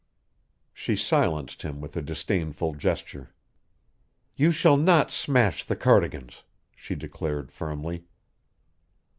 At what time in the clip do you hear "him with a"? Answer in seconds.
1.61-2.01